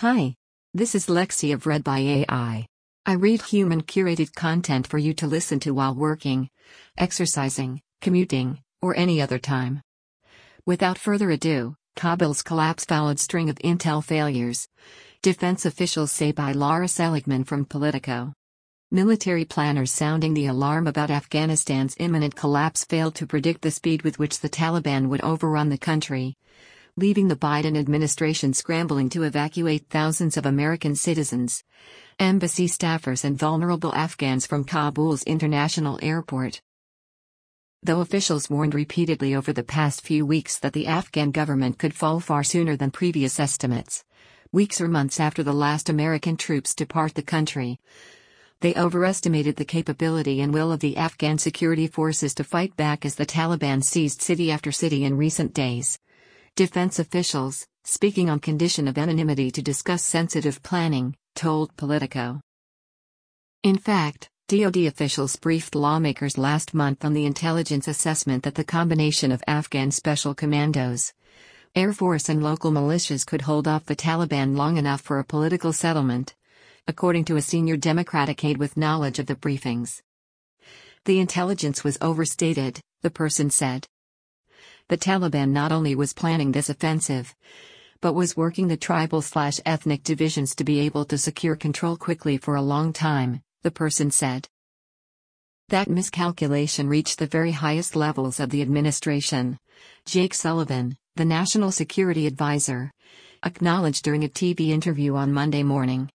Hi. 0.00 0.34
This 0.72 0.94
is 0.94 1.08
Lexi 1.08 1.52
of 1.52 1.66
Read 1.66 1.84
by 1.84 1.98
AI. 1.98 2.66
I 3.04 3.12
read 3.12 3.42
human 3.42 3.82
curated 3.82 4.34
content 4.34 4.86
for 4.86 4.96
you 4.96 5.12
to 5.12 5.26
listen 5.26 5.60
to 5.60 5.72
while 5.72 5.94
working, 5.94 6.48
exercising, 6.96 7.82
commuting, 8.00 8.62
or 8.80 8.96
any 8.96 9.20
other 9.20 9.38
time. 9.38 9.82
Without 10.64 10.96
further 10.96 11.30
ado, 11.30 11.74
Kabul's 11.96 12.40
collapse 12.40 12.86
followed 12.86 13.18
string 13.18 13.50
of 13.50 13.56
intel 13.56 14.02
failures. 14.02 14.66
Defense 15.20 15.66
officials 15.66 16.10
say 16.10 16.32
by 16.32 16.52
Lara 16.52 16.88
Seligman 16.88 17.44
from 17.44 17.66
Politico. 17.66 18.32
Military 18.90 19.44
planners 19.44 19.90
sounding 19.90 20.32
the 20.32 20.46
alarm 20.46 20.86
about 20.86 21.10
Afghanistan's 21.10 21.94
imminent 21.98 22.34
collapse 22.34 22.86
failed 22.86 23.16
to 23.16 23.26
predict 23.26 23.60
the 23.60 23.70
speed 23.70 24.00
with 24.00 24.18
which 24.18 24.40
the 24.40 24.48
Taliban 24.48 25.10
would 25.10 25.20
overrun 25.20 25.68
the 25.68 25.76
country 25.76 26.38
leaving 26.96 27.28
the 27.28 27.36
Biden 27.36 27.76
administration 27.78 28.52
scrambling 28.52 29.08
to 29.10 29.22
evacuate 29.22 29.88
thousands 29.88 30.36
of 30.36 30.46
American 30.46 30.94
citizens, 30.94 31.64
embassy 32.18 32.66
staffers, 32.66 33.24
and 33.24 33.38
vulnerable 33.38 33.94
Afghans 33.94 34.46
from 34.46 34.64
Kabul's 34.64 35.22
international 35.22 35.98
airport. 36.02 36.60
Though 37.82 38.00
officials 38.00 38.50
warned 38.50 38.74
repeatedly 38.74 39.34
over 39.34 39.52
the 39.52 39.62
past 39.62 40.02
few 40.02 40.26
weeks 40.26 40.58
that 40.58 40.72
the 40.72 40.86
Afghan 40.86 41.30
government 41.30 41.78
could 41.78 41.94
fall 41.94 42.20
far 42.20 42.44
sooner 42.44 42.76
than 42.76 42.90
previous 42.90 43.40
estimates, 43.40 44.04
weeks 44.52 44.80
or 44.80 44.88
months 44.88 45.18
after 45.18 45.42
the 45.42 45.52
last 45.52 45.88
American 45.88 46.36
troops 46.36 46.74
depart 46.74 47.14
the 47.14 47.22
country, 47.22 47.78
they 48.60 48.74
overestimated 48.74 49.56
the 49.56 49.64
capability 49.64 50.42
and 50.42 50.52
will 50.52 50.70
of 50.70 50.80
the 50.80 50.98
Afghan 50.98 51.38
security 51.38 51.86
forces 51.86 52.34
to 52.34 52.44
fight 52.44 52.76
back 52.76 53.06
as 53.06 53.14
the 53.14 53.24
Taliban 53.24 53.82
seized 53.82 54.20
city 54.20 54.50
after 54.50 54.70
city 54.70 55.04
in 55.04 55.16
recent 55.16 55.54
days. 55.54 55.98
Defense 56.56 56.98
officials, 56.98 57.66
speaking 57.84 58.28
on 58.28 58.38
condition 58.40 58.86
of 58.88 58.98
anonymity 58.98 59.50
to 59.50 59.62
discuss 59.62 60.04
sensitive 60.04 60.62
planning, 60.62 61.16
told 61.34 61.74
Politico. 61.76 62.40
In 63.62 63.78
fact, 63.78 64.28
DoD 64.48 64.78
officials 64.78 65.36
briefed 65.36 65.74
lawmakers 65.74 66.36
last 66.36 66.74
month 66.74 67.04
on 67.04 67.14
the 67.14 67.24
intelligence 67.24 67.88
assessment 67.88 68.42
that 68.42 68.56
the 68.56 68.64
combination 68.64 69.32
of 69.32 69.44
Afghan 69.46 69.90
special 69.90 70.34
commandos, 70.34 71.12
Air 71.76 71.92
Force, 71.92 72.28
and 72.28 72.42
local 72.42 72.72
militias 72.72 73.24
could 73.24 73.42
hold 73.42 73.68
off 73.68 73.86
the 73.86 73.94
Taliban 73.94 74.56
long 74.56 74.76
enough 74.76 75.00
for 75.00 75.20
a 75.20 75.24
political 75.24 75.72
settlement, 75.72 76.34
according 76.88 77.24
to 77.26 77.36
a 77.36 77.42
senior 77.42 77.76
Democratic 77.76 78.44
aide 78.44 78.58
with 78.58 78.76
knowledge 78.76 79.20
of 79.20 79.26
the 79.26 79.36
briefings. 79.36 80.02
The 81.04 81.20
intelligence 81.20 81.84
was 81.84 81.96
overstated, 82.00 82.80
the 83.02 83.10
person 83.10 83.50
said. 83.50 83.86
The 84.90 84.98
Taliban 84.98 85.50
not 85.50 85.70
only 85.70 85.94
was 85.94 86.12
planning 86.12 86.50
this 86.50 86.68
offensive, 86.68 87.32
but 88.00 88.14
was 88.14 88.36
working 88.36 88.66
the 88.66 88.76
tribal 88.76 89.22
slash 89.22 89.60
ethnic 89.64 90.02
divisions 90.02 90.52
to 90.56 90.64
be 90.64 90.80
able 90.80 91.04
to 91.04 91.16
secure 91.16 91.54
control 91.54 91.96
quickly 91.96 92.36
for 92.36 92.56
a 92.56 92.60
long 92.60 92.92
time, 92.92 93.40
the 93.62 93.70
person 93.70 94.10
said. 94.10 94.48
That 95.68 95.88
miscalculation 95.88 96.88
reached 96.88 97.20
the 97.20 97.28
very 97.28 97.52
highest 97.52 97.94
levels 97.94 98.40
of 98.40 98.50
the 98.50 98.62
administration. 98.62 99.60
Jake 100.06 100.34
Sullivan, 100.34 100.96
the 101.14 101.24
national 101.24 101.70
security 101.70 102.26
advisor, 102.26 102.90
acknowledged 103.44 104.02
during 104.02 104.24
a 104.24 104.28
TV 104.28 104.70
interview 104.70 105.14
on 105.14 105.32
Monday 105.32 105.62
morning. 105.62 106.10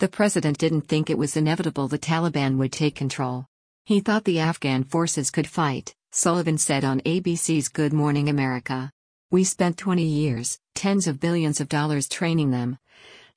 The 0.00 0.08
president 0.08 0.58
didn't 0.58 0.88
think 0.88 1.08
it 1.08 1.18
was 1.18 1.36
inevitable 1.36 1.86
the 1.86 2.00
Taliban 2.00 2.56
would 2.56 2.72
take 2.72 2.96
control. 2.96 3.46
He 3.84 4.00
thought 4.00 4.24
the 4.24 4.40
Afghan 4.40 4.82
forces 4.82 5.30
could 5.30 5.46
fight, 5.46 5.94
Sullivan 6.18 6.56
said 6.56 6.82
on 6.82 7.02
ABC's 7.02 7.68
Good 7.68 7.92
Morning 7.92 8.30
America. 8.30 8.90
We 9.30 9.44
spent 9.44 9.76
20 9.76 10.02
years, 10.02 10.58
tens 10.74 11.06
of 11.06 11.20
billions 11.20 11.60
of 11.60 11.68
dollars 11.68 12.08
training 12.08 12.52
them, 12.52 12.78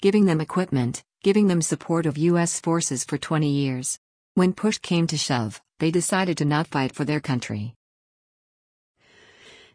giving 0.02 0.24
them 0.24 0.40
equipment, 0.40 1.04
giving 1.22 1.48
them 1.48 1.62
support 1.62 2.06
of 2.06 2.18
U.S. 2.18 2.62
forces 2.62 3.04
for 3.04 3.18
20 3.18 3.50
years. 3.50 4.00
When 4.36 4.54
push 4.54 4.78
came 4.78 5.08
to 5.08 5.18
shove, 5.18 5.62
they 5.80 5.92
decided 5.92 6.38
to 6.38 6.46
not 6.46 6.68
fight 6.68 6.96
for 6.96 7.04
their 7.04 7.20
country. 7.20 7.76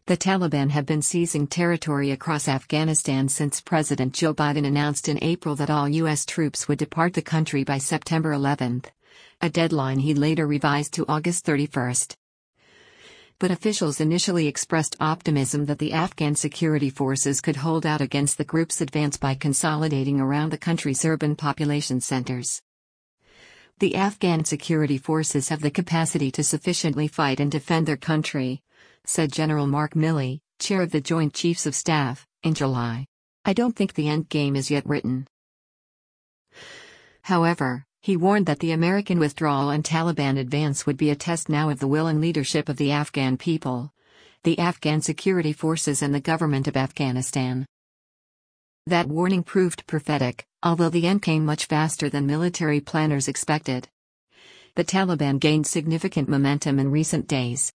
The 0.06 0.16
Taliban 0.16 0.70
have 0.70 0.86
been 0.86 1.02
seizing 1.02 1.46
territory 1.46 2.10
across 2.10 2.48
Afghanistan 2.48 3.28
since 3.28 3.60
President 3.60 4.14
Joe 4.14 4.32
Biden 4.32 4.64
announced 4.64 5.10
in 5.10 5.22
April 5.22 5.56
that 5.56 5.68
all 5.68 5.90
U.S. 5.90 6.24
troops 6.24 6.68
would 6.68 6.78
depart 6.78 7.12
the 7.12 7.20
country 7.20 7.64
by 7.64 7.76
September 7.76 8.32
11, 8.32 8.84
a 9.42 9.50
deadline 9.50 9.98
he 9.98 10.14
later 10.14 10.46
revised 10.46 10.94
to 10.94 11.04
August 11.06 11.44
31 11.44 11.96
but 13.38 13.50
officials 13.50 14.00
initially 14.00 14.46
expressed 14.46 14.96
optimism 15.00 15.66
that 15.66 15.78
the 15.78 15.92
Afghan 15.92 16.34
security 16.34 16.90
forces 16.90 17.40
could 17.40 17.56
hold 17.56 17.84
out 17.84 18.00
against 18.00 18.38
the 18.38 18.44
group's 18.44 18.80
advance 18.80 19.16
by 19.16 19.34
consolidating 19.34 20.20
around 20.20 20.50
the 20.50 20.58
country's 20.58 21.04
urban 21.04 21.36
population 21.36 22.00
centers. 22.00 22.62
The 23.80 23.96
Afghan 23.96 24.44
security 24.44 24.98
forces 24.98 25.48
have 25.48 25.60
the 25.60 25.70
capacity 25.70 26.30
to 26.30 26.44
sufficiently 26.44 27.08
fight 27.08 27.40
and 27.40 27.50
defend 27.50 27.86
their 27.86 27.96
country, 27.96 28.62
said 29.04 29.32
General 29.32 29.66
Mark 29.66 29.94
Milley, 29.94 30.40
chair 30.60 30.80
of 30.80 30.92
the 30.92 31.00
Joint 31.00 31.34
Chiefs 31.34 31.66
of 31.66 31.74
Staff, 31.74 32.26
in 32.44 32.54
July. 32.54 33.06
I 33.44 33.52
don't 33.52 33.74
think 33.74 33.94
the 33.94 34.08
end 34.08 34.28
game 34.28 34.54
is 34.54 34.70
yet 34.70 34.86
written. 34.86 35.26
However, 37.22 37.84
he 38.04 38.18
warned 38.18 38.44
that 38.44 38.58
the 38.58 38.72
American 38.72 39.18
withdrawal 39.18 39.70
and 39.70 39.82
Taliban 39.82 40.38
advance 40.38 40.84
would 40.84 40.98
be 40.98 41.08
a 41.08 41.16
test 41.16 41.48
now 41.48 41.70
of 41.70 41.78
the 41.78 41.88
will 41.88 42.06
and 42.06 42.20
leadership 42.20 42.68
of 42.68 42.76
the 42.76 42.92
Afghan 42.92 43.38
people, 43.38 43.94
the 44.42 44.58
Afghan 44.58 45.00
security 45.00 45.54
forces, 45.54 46.02
and 46.02 46.14
the 46.14 46.20
government 46.20 46.68
of 46.68 46.76
Afghanistan. 46.76 47.64
That 48.86 49.08
warning 49.08 49.42
proved 49.42 49.86
prophetic, 49.86 50.44
although 50.62 50.90
the 50.90 51.06
end 51.06 51.22
came 51.22 51.46
much 51.46 51.64
faster 51.64 52.10
than 52.10 52.26
military 52.26 52.78
planners 52.78 53.26
expected. 53.26 53.88
The 54.74 54.84
Taliban 54.84 55.40
gained 55.40 55.66
significant 55.66 56.28
momentum 56.28 56.78
in 56.78 56.90
recent 56.90 57.26
days, 57.26 57.72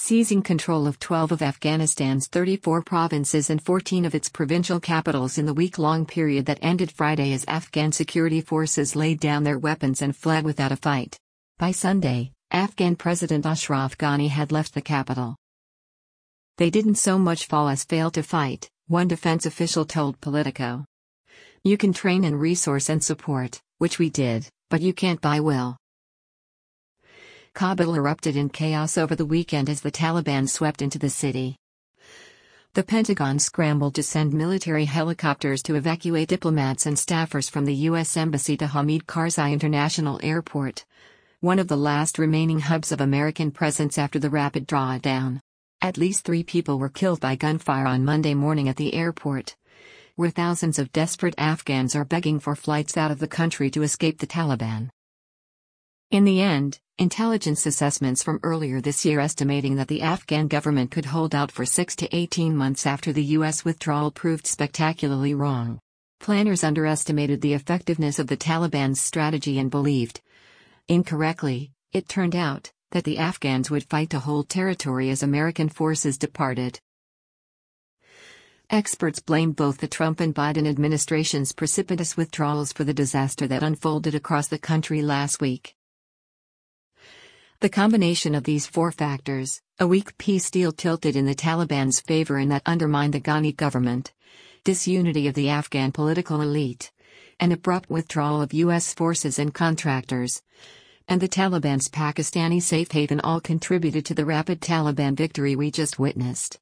seizing 0.00 0.42
control 0.42 0.86
of 0.86 0.98
12 0.98 1.30
of 1.30 1.42
Afghanistan's 1.42 2.26
34 2.26 2.82
provinces 2.82 3.50
and 3.50 3.62
14 3.62 4.06
of 4.06 4.14
its 4.14 4.30
provincial 4.30 4.80
capitals 4.80 5.36
in 5.36 5.44
the 5.44 5.52
week 5.52 5.78
long 5.78 6.06
period 6.06 6.46
that 6.46 6.58
ended 6.62 6.90
Friday 6.90 7.34
as 7.34 7.44
Afghan 7.46 7.92
security 7.92 8.40
forces 8.40 8.96
laid 8.96 9.20
down 9.20 9.44
their 9.44 9.58
weapons 9.58 10.00
and 10.00 10.16
fled 10.16 10.42
without 10.42 10.72
a 10.72 10.76
fight. 10.76 11.18
By 11.58 11.72
Sunday, 11.72 12.32
Afghan 12.50 12.96
President 12.96 13.44
Ashraf 13.44 13.98
Ghani 13.98 14.30
had 14.30 14.50
left 14.50 14.72
the 14.72 14.80
capital. 14.80 15.36
They 16.56 16.70
didn't 16.70 16.96
so 16.96 17.18
much 17.18 17.46
fall 17.46 17.68
as 17.68 17.84
fail 17.84 18.10
to 18.12 18.22
fight, 18.22 18.70
one 18.88 19.06
defense 19.06 19.44
official 19.44 19.84
told 19.84 20.20
Politico. 20.22 20.86
You 21.62 21.76
can 21.76 21.92
train 21.92 22.24
and 22.24 22.40
resource 22.40 22.88
and 22.88 23.04
support, 23.04 23.60
which 23.76 23.98
we 23.98 24.08
did, 24.08 24.48
but 24.70 24.80
you 24.80 24.94
can't 24.94 25.20
buy 25.20 25.40
will. 25.40 25.76
Kabul 27.54 27.94
erupted 27.94 28.36
in 28.36 28.48
chaos 28.48 28.96
over 28.96 29.14
the 29.16 29.26
weekend 29.26 29.68
as 29.68 29.80
the 29.80 29.90
Taliban 29.90 30.48
swept 30.48 30.82
into 30.82 30.98
the 30.98 31.10
city. 31.10 31.56
The 32.74 32.84
Pentagon 32.84 33.40
scrambled 33.40 33.96
to 33.96 34.02
send 34.02 34.32
military 34.32 34.84
helicopters 34.84 35.60
to 35.64 35.74
evacuate 35.74 36.28
diplomats 36.28 36.86
and 36.86 36.96
staffers 36.96 37.50
from 37.50 37.64
the 37.64 37.74
U.S. 37.74 38.16
Embassy 38.16 38.56
to 38.58 38.68
Hamid 38.68 39.06
Karzai 39.06 39.52
International 39.52 40.20
Airport, 40.22 40.86
one 41.40 41.58
of 41.58 41.66
the 41.66 41.76
last 41.76 42.18
remaining 42.18 42.60
hubs 42.60 42.92
of 42.92 43.00
American 43.00 43.50
presence 43.50 43.98
after 43.98 44.20
the 44.20 44.30
rapid 44.30 44.68
drawdown. 44.68 45.40
At 45.82 45.98
least 45.98 46.24
three 46.24 46.44
people 46.44 46.78
were 46.78 46.88
killed 46.88 47.18
by 47.18 47.34
gunfire 47.34 47.86
on 47.86 48.04
Monday 48.04 48.34
morning 48.34 48.68
at 48.68 48.76
the 48.76 48.94
airport, 48.94 49.56
where 50.14 50.30
thousands 50.30 50.78
of 50.78 50.92
desperate 50.92 51.34
Afghans 51.38 51.96
are 51.96 52.04
begging 52.04 52.38
for 52.38 52.54
flights 52.54 52.96
out 52.96 53.10
of 53.10 53.18
the 53.18 53.26
country 53.26 53.70
to 53.70 53.82
escape 53.82 54.18
the 54.18 54.26
Taliban. 54.26 54.90
In 56.10 56.24
the 56.24 56.40
end, 56.40 56.80
Intelligence 56.98 57.64
assessments 57.64 58.22
from 58.22 58.40
earlier 58.42 58.80
this 58.80 59.06
year 59.06 59.20
estimating 59.20 59.76
that 59.76 59.88
the 59.88 60.02
Afghan 60.02 60.48
government 60.48 60.90
could 60.90 61.06
hold 61.06 61.34
out 61.34 61.52
for 61.52 61.64
6 61.64 61.96
to 61.96 62.14
18 62.14 62.54
months 62.54 62.84
after 62.84 63.12
the 63.12 63.24
U.S. 63.36 63.64
withdrawal 63.64 64.10
proved 64.10 64.46
spectacularly 64.46 65.32
wrong. 65.32 65.78
Planners 66.18 66.64
underestimated 66.64 67.40
the 67.40 67.54
effectiveness 67.54 68.18
of 68.18 68.26
the 68.26 68.36
Taliban's 68.36 69.00
strategy 69.00 69.58
and 69.58 69.70
believed, 69.70 70.20
incorrectly, 70.88 71.70
it 71.92 72.08
turned 72.08 72.36
out, 72.36 72.72
that 72.90 73.04
the 73.04 73.16
Afghans 73.16 73.70
would 73.70 73.88
fight 73.88 74.10
to 74.10 74.18
hold 74.18 74.50
territory 74.50 75.08
as 75.10 75.22
American 75.22 75.68
forces 75.68 76.18
departed. 76.18 76.80
Experts 78.68 79.20
blame 79.20 79.52
both 79.52 79.78
the 79.78 79.88
Trump 79.88 80.20
and 80.20 80.34
Biden 80.34 80.68
administration's 80.68 81.52
precipitous 81.52 82.16
withdrawals 82.16 82.72
for 82.72 82.82
the 82.82 82.92
disaster 82.92 83.46
that 83.46 83.62
unfolded 83.62 84.14
across 84.14 84.48
the 84.48 84.58
country 84.58 85.02
last 85.02 85.40
week. 85.40 85.76
The 87.60 87.68
combination 87.68 88.34
of 88.34 88.44
these 88.44 88.66
four 88.66 88.90
factors, 88.90 89.60
a 89.78 89.86
weak 89.86 90.16
peace 90.16 90.50
deal 90.50 90.72
tilted 90.72 91.14
in 91.14 91.26
the 91.26 91.34
Taliban's 91.34 92.00
favor 92.00 92.38
and 92.38 92.50
that 92.50 92.62
undermined 92.64 93.12
the 93.12 93.20
Ghani 93.20 93.54
government, 93.54 94.14
disunity 94.64 95.28
of 95.28 95.34
the 95.34 95.50
Afghan 95.50 95.92
political 95.92 96.40
elite, 96.40 96.90
an 97.38 97.52
abrupt 97.52 97.90
withdrawal 97.90 98.40
of 98.40 98.54
U.S. 98.54 98.94
forces 98.94 99.38
and 99.38 99.52
contractors, 99.52 100.42
and 101.06 101.20
the 101.20 101.28
Taliban's 101.28 101.90
Pakistani 101.90 102.62
safe 102.62 102.92
haven 102.92 103.20
all 103.20 103.42
contributed 103.42 104.06
to 104.06 104.14
the 104.14 104.24
rapid 104.24 104.62
Taliban 104.62 105.14
victory 105.14 105.54
we 105.54 105.70
just 105.70 105.98
witnessed, 105.98 106.58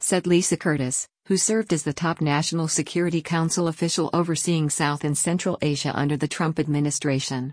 said 0.00 0.26
Lisa 0.26 0.56
Curtis, 0.56 1.06
who 1.26 1.36
served 1.36 1.72
as 1.72 1.84
the 1.84 1.92
top 1.92 2.20
National 2.20 2.66
Security 2.66 3.22
Council 3.22 3.68
official 3.68 4.10
overseeing 4.12 4.70
South 4.70 5.04
and 5.04 5.16
Central 5.16 5.56
Asia 5.62 5.92
under 5.94 6.16
the 6.16 6.26
Trump 6.26 6.58
administration. 6.58 7.52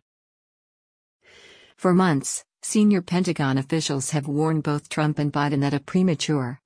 For 1.78 1.94
months, 1.94 2.44
senior 2.64 3.02
Pentagon 3.02 3.58
officials 3.58 4.12
have 4.12 4.28
warned 4.28 4.64
both 4.64 4.90
Trump 4.90 5.20
and 5.20 5.32
Biden 5.32 5.62
that 5.62 5.74
a 5.74 5.80
premature, 5.80 6.60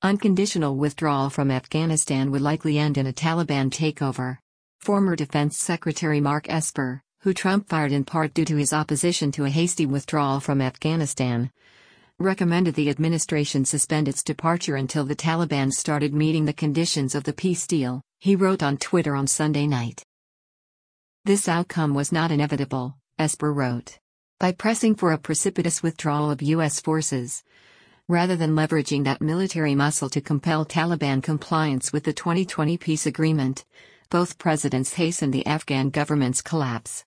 unconditional 0.00 0.76
withdrawal 0.76 1.30
from 1.30 1.50
Afghanistan 1.50 2.30
would 2.30 2.40
likely 2.40 2.78
end 2.78 2.96
in 2.96 3.06
a 3.06 3.12
Taliban 3.12 3.70
takeover. 3.70 4.38
Former 4.80 5.14
Defense 5.14 5.58
Secretary 5.58 6.20
Mark 6.20 6.48
Esper, 6.48 7.02
who 7.20 7.32
Trump 7.32 7.68
fired 7.68 7.92
in 7.92 8.04
part 8.04 8.34
due 8.34 8.44
to 8.44 8.56
his 8.56 8.72
opposition 8.72 9.30
to 9.32 9.44
a 9.44 9.50
hasty 9.50 9.86
withdrawal 9.86 10.40
from 10.40 10.60
Afghanistan, 10.60 11.50
recommended 12.18 12.74
the 12.74 12.90
administration 12.90 13.64
suspend 13.64 14.08
its 14.08 14.24
departure 14.24 14.76
until 14.76 15.04
the 15.04 15.14
Taliban 15.14 15.70
started 15.70 16.12
meeting 16.12 16.44
the 16.44 16.52
conditions 16.52 17.14
of 17.14 17.24
the 17.24 17.32
peace 17.32 17.66
deal, 17.66 18.02
he 18.18 18.34
wrote 18.34 18.62
on 18.62 18.76
Twitter 18.76 19.14
on 19.14 19.26
Sunday 19.26 19.66
night. 19.66 20.02
This 21.24 21.48
outcome 21.48 21.94
was 21.94 22.10
not 22.10 22.32
inevitable, 22.32 22.96
Esper 23.18 23.52
wrote. 23.52 23.98
By 24.42 24.50
pressing 24.50 24.96
for 24.96 25.12
a 25.12 25.18
precipitous 25.18 25.84
withdrawal 25.84 26.28
of 26.28 26.42
U.S. 26.42 26.80
forces, 26.80 27.44
rather 28.08 28.34
than 28.34 28.56
leveraging 28.56 29.04
that 29.04 29.20
military 29.20 29.76
muscle 29.76 30.10
to 30.10 30.20
compel 30.20 30.66
Taliban 30.66 31.22
compliance 31.22 31.92
with 31.92 32.02
the 32.02 32.12
2020 32.12 32.76
peace 32.76 33.06
agreement, 33.06 33.64
both 34.10 34.38
presidents 34.38 34.94
hastened 34.94 35.32
the 35.32 35.46
Afghan 35.46 35.90
government's 35.90 36.42
collapse. 36.42 37.04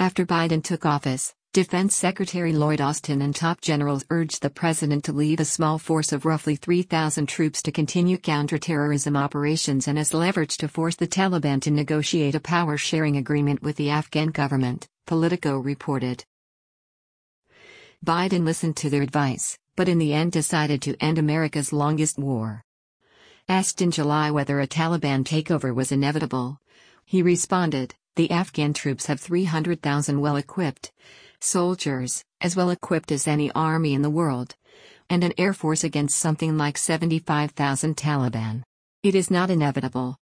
After 0.00 0.26
Biden 0.26 0.64
took 0.64 0.84
office, 0.84 1.32
Defense 1.52 1.94
Secretary 1.94 2.52
Lloyd 2.52 2.80
Austin 2.80 3.22
and 3.22 3.32
top 3.32 3.60
generals 3.60 4.04
urged 4.10 4.42
the 4.42 4.50
president 4.50 5.04
to 5.04 5.12
leave 5.12 5.38
a 5.38 5.44
small 5.44 5.78
force 5.78 6.12
of 6.12 6.24
roughly 6.24 6.56
3,000 6.56 7.28
troops 7.28 7.62
to 7.62 7.70
continue 7.70 8.18
counterterrorism 8.18 9.16
operations 9.16 9.86
and 9.86 9.96
as 9.96 10.12
leverage 10.12 10.56
to 10.56 10.66
force 10.66 10.96
the 10.96 11.06
Taliban 11.06 11.60
to 11.62 11.70
negotiate 11.70 12.34
a 12.34 12.40
power 12.40 12.76
sharing 12.76 13.16
agreement 13.16 13.62
with 13.62 13.76
the 13.76 13.90
Afghan 13.90 14.28
government, 14.28 14.88
Politico 15.10 15.58
reported. 15.58 16.24
Biden 18.06 18.44
listened 18.44 18.76
to 18.76 18.88
their 18.88 19.02
advice, 19.02 19.58
but 19.74 19.88
in 19.88 19.98
the 19.98 20.14
end 20.14 20.30
decided 20.30 20.80
to 20.82 20.94
end 21.00 21.18
America's 21.18 21.72
longest 21.72 22.16
war. 22.16 22.62
Asked 23.48 23.82
in 23.82 23.90
July 23.90 24.30
whether 24.30 24.60
a 24.60 24.68
Taliban 24.68 25.24
takeover 25.24 25.74
was 25.74 25.90
inevitable, 25.90 26.58
he 27.04 27.22
responded, 27.22 27.96
the 28.14 28.30
Afghan 28.30 28.72
troops 28.72 29.06
have 29.06 29.18
300,000 29.18 30.20
well 30.20 30.36
equipped 30.36 30.92
soldiers, 31.40 32.22
as 32.40 32.54
well 32.54 32.70
equipped 32.70 33.10
as 33.10 33.26
any 33.26 33.50
army 33.50 33.94
in 33.94 34.02
the 34.02 34.10
world, 34.10 34.54
and 35.08 35.24
an 35.24 35.32
air 35.36 35.52
force 35.52 35.82
against 35.82 36.20
something 36.20 36.56
like 36.56 36.78
75,000 36.78 37.96
Taliban. 37.96 38.62
It 39.02 39.16
is 39.16 39.28
not 39.28 39.50
inevitable. 39.50 40.18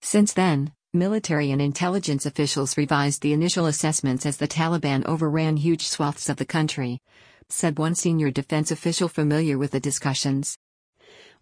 Since 0.00 0.32
then, 0.32 0.72
military 0.94 1.50
and 1.50 1.60
intelligence 1.60 2.24
officials 2.24 2.76
revised 2.76 3.20
the 3.22 3.32
initial 3.32 3.66
assessments 3.66 4.24
as 4.24 4.36
the 4.36 4.48
Taliban 4.48 5.04
overran 5.04 5.56
huge 5.56 5.86
swaths 5.86 6.28
of 6.28 6.36
the 6.36 6.46
country, 6.46 7.00
said 7.48 7.78
one 7.78 7.94
senior 7.94 8.30
defense 8.30 8.70
official 8.70 9.08
familiar 9.08 9.58
with 9.58 9.72
the 9.72 9.80
discussions. 9.80 10.56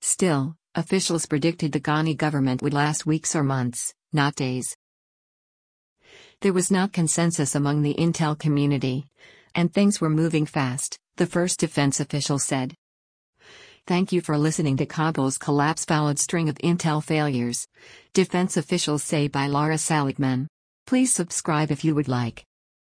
Still, 0.00 0.56
officials 0.74 1.26
predicted 1.26 1.72
the 1.72 1.80
Ghani 1.80 2.16
government 2.16 2.62
would 2.62 2.74
last 2.74 3.06
weeks 3.06 3.36
or 3.36 3.44
months 3.44 3.94
not 4.12 4.34
days. 4.34 4.76
There 6.40 6.52
was 6.52 6.70
not 6.70 6.92
consensus 6.92 7.54
among 7.54 7.82
the 7.82 7.94
intel 7.94 8.38
community. 8.38 9.06
And 9.54 9.72
things 9.72 10.00
were 10.00 10.10
moving 10.10 10.46
fast, 10.46 10.98
the 11.16 11.26
first 11.26 11.60
defense 11.60 12.00
official 12.00 12.38
said. 12.38 12.74
Thank 13.86 14.12
you 14.12 14.20
for 14.20 14.38
listening 14.38 14.76
to 14.76 14.86
Kabul's 14.86 15.38
collapse 15.38 15.84
followed 15.84 16.20
string 16.20 16.48
of 16.48 16.54
intel 16.58 17.02
failures. 17.02 17.66
Defense 18.14 18.56
officials 18.56 19.02
say 19.02 19.26
by 19.26 19.48
Lara 19.48 19.76
Seligman. 19.76 20.46
Please 20.86 21.12
subscribe 21.12 21.72
if 21.72 21.84
you 21.84 21.92
would 21.96 22.06
like. 22.06 22.44